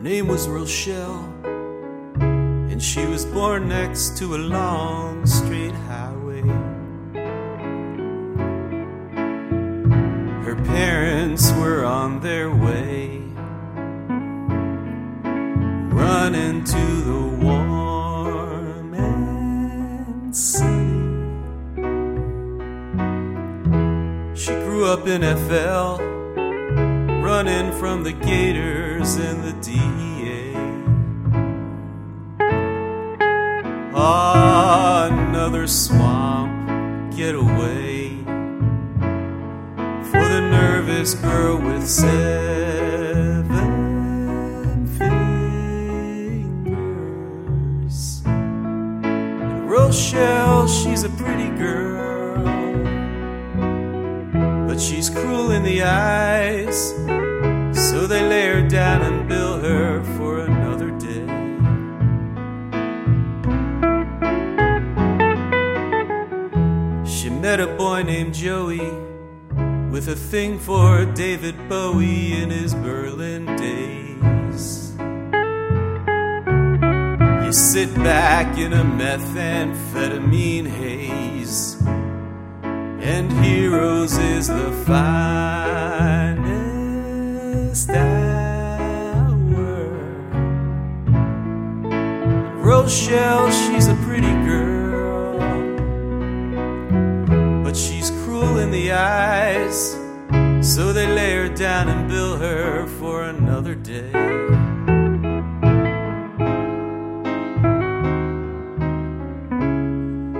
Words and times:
Her 0.00 0.04
name 0.04 0.28
was 0.28 0.48
Rochelle, 0.48 1.28
and 2.22 2.82
she 2.82 3.04
was 3.04 3.26
born 3.26 3.68
next 3.68 4.16
to 4.16 4.34
a 4.34 4.38
long 4.38 5.26
straight 5.26 5.74
highway. 5.74 6.40
Her 10.42 10.56
parents 10.64 11.52
were 11.52 11.84
on 11.84 12.20
their 12.20 12.48
way, 12.48 13.18
running 15.92 16.64
to 16.64 17.02
the 17.02 17.20
warm 17.44 18.94
and 18.94 20.34
sunny. 20.34 21.10
She 24.34 24.54
grew 24.64 24.86
up 24.86 25.06
in 25.06 25.20
FL, 25.20 26.09
running 27.42 27.72
from 27.78 28.02
the 28.02 28.12
Gators 28.12 29.16
and 29.16 29.42
the 29.42 29.52
DEA. 29.62 30.52
Another 33.94 35.66
swamp 35.66 37.16
getaway 37.16 38.10
for 40.10 40.22
the 40.34 40.40
nervous 40.50 41.14
girl 41.14 41.56
with 41.56 41.86
seven 41.88 42.10
fingers. 44.98 46.60
And 48.26 49.70
Rochelle, 49.70 50.68
she's 50.68 51.04
a 51.04 51.10
pretty 51.10 51.48
girl, 51.56 52.44
but 54.68 54.78
she's 54.78 55.08
cruel 55.08 55.52
in 55.52 55.62
the 55.62 55.84
eyes. 55.84 56.92
They 58.10 58.28
lay 58.28 58.46
her 58.48 58.68
down 58.68 59.02
and 59.02 59.28
bill 59.28 59.60
her 59.60 60.02
for 60.16 60.40
another 60.40 60.90
day. 60.98 61.26
She 67.08 67.30
met 67.30 67.60
a 67.60 67.68
boy 67.68 68.02
named 68.02 68.34
Joey 68.34 68.90
with 69.92 70.08
a 70.08 70.16
thing 70.16 70.58
for 70.58 71.04
David 71.04 71.54
Bowie 71.68 72.32
in 72.32 72.50
his 72.50 72.74
Berlin 72.74 73.46
days. 73.54 74.92
You 77.44 77.52
sit 77.52 77.94
back 77.94 78.58
in 78.58 78.72
a 78.72 78.82
methamphetamine 78.82 80.66
haze, 80.66 81.80
and 82.64 83.32
Heroes 83.44 84.18
is 84.18 84.48
the 84.48 84.72
finest 84.84 86.59
hour. 87.70 89.30
Rochelle, 92.58 93.50
she's 93.52 93.86
a 93.86 93.94
pretty 94.06 94.34
girl, 94.44 95.38
but 97.62 97.76
she's 97.76 98.10
cruel 98.24 98.58
in 98.58 98.72
the 98.72 98.90
eyes. 98.90 99.96
So 100.60 100.92
they 100.92 101.06
lay 101.06 101.36
her 101.36 101.48
down 101.48 101.88
and 101.88 102.08
bill 102.08 102.36
her 102.38 102.86
for 102.98 103.22
another 103.22 103.76
day. 103.76 104.10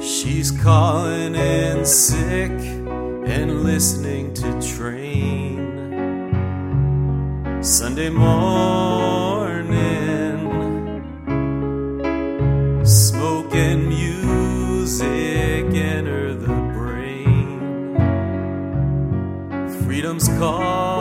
She's 0.00 0.50
calling 0.50 1.36
in 1.36 1.84
sick 1.84 2.50
and 2.50 3.62
listening 3.62 4.34
to 4.34 4.60
train. 4.60 5.51
Sunday 7.62 8.10
morning, 8.10 8.42
smoke 12.84 13.54
and 13.54 13.88
music 13.88 15.72
enter 15.72 16.34
the 16.34 16.48
brain. 16.74 17.94
Freedom's 19.84 20.26
calling. 20.26 20.91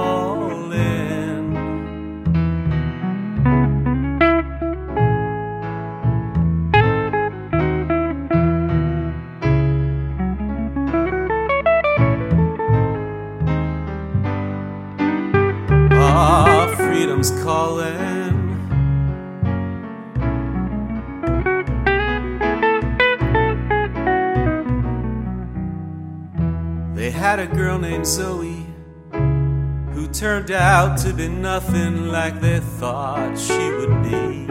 They 26.96 27.10
had 27.10 27.40
a 27.40 27.48
girl 27.48 27.80
named 27.80 28.06
Zoe 28.06 28.68
who 29.12 30.08
turned 30.08 30.52
out 30.52 31.00
to 31.00 31.14
be 31.14 31.28
nothing 31.28 32.10
like 32.10 32.40
they 32.40 32.60
thought 32.60 33.38
she 33.40 33.72
would 33.72 34.04
be. 34.04 34.46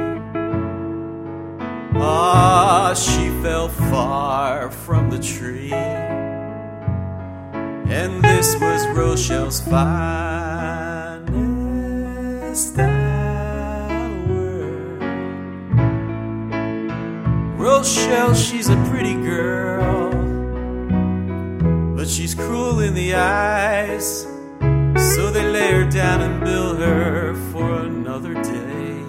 Ah, 1.94 2.92
she 2.94 3.28
fell 3.42 3.68
far 3.68 4.70
from 4.70 5.10
the 5.10 5.20
tree. 5.20 5.72
And 7.92 8.22
this 8.24 8.56
was 8.60 8.86
Rochelle's 8.88 9.60
finest 9.60 10.89
Rochelle, 17.80 18.34
she's 18.34 18.68
a 18.68 18.76
pretty 18.90 19.14
girl, 19.14 20.10
but 21.96 22.06
she's 22.06 22.34
cruel 22.34 22.80
in 22.80 22.92
the 22.92 23.14
eyes. 23.14 24.26
So 25.14 25.30
they 25.30 25.50
lay 25.50 25.72
her 25.72 25.88
down 25.88 26.20
and 26.20 26.44
bill 26.44 26.74
her 26.74 27.32
for 27.50 27.72
another 27.80 28.34
day. 28.34 29.00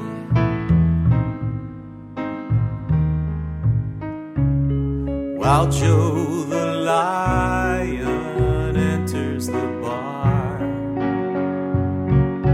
While 5.35 5.69
Joe 5.69 6.45
the 6.45 6.65
lion 6.85 8.77
enters 8.77 9.47
the 9.47 9.67
bar 9.81 10.61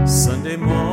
Sunday 0.04 0.56
morning, 0.56 0.88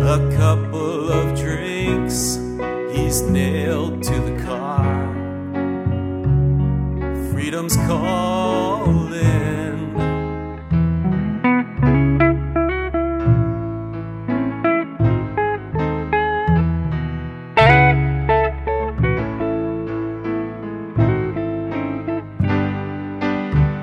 a 0.00 0.18
couple 0.38 0.93
of 1.10 1.38
drinks, 1.38 2.36
he's 2.92 3.22
nailed 3.22 4.02
to 4.02 4.20
the 4.20 4.42
car. 4.44 5.12
Freedom's 7.30 7.76
calling. 7.76 9.14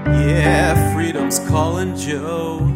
Yeah, 0.08 0.94
freedom's 0.94 1.40
calling 1.40 1.96
Joe. 1.96 2.71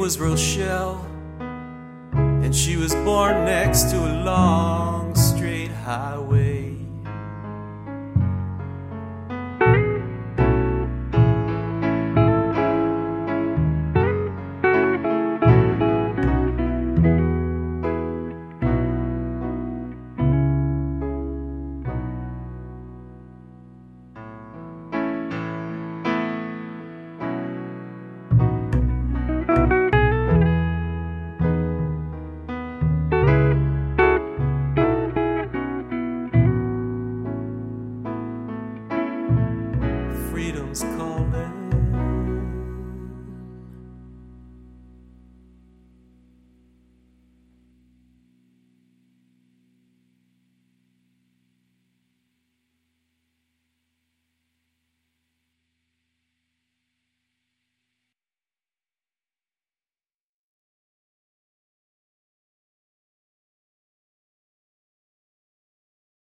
Was 0.00 0.18
Rochelle, 0.18 1.06
and 1.40 2.56
she 2.56 2.78
was 2.78 2.94
born 2.94 3.44
next 3.44 3.90
to 3.90 3.98
a 3.98 4.14
long 4.24 5.14
straight 5.14 5.70
highway. 5.70 6.49